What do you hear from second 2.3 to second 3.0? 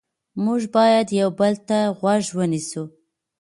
ونیسو